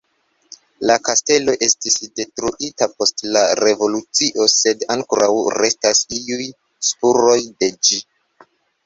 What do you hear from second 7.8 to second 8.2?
ĝi.